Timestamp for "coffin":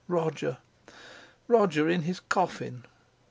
2.21-2.85